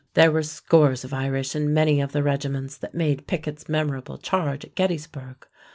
There 0.15 0.31
were 0.31 0.41
scores 0.41 1.03
of 1.03 1.13
Irish 1.13 1.55
in 1.55 1.75
many 1.75 2.01
of 2.01 2.11
the 2.11 2.23
regiments 2.23 2.75
that 2.75 2.95
made 2.95 3.27
Pickett's 3.27 3.69
memorable 3.69 4.17
charge 4.17 4.65
at 4.65 4.73
Gettysburg. 4.73 5.45